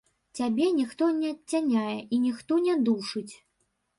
[0.37, 3.29] Цябе ніхто не адцяняе і ніхто не душыць.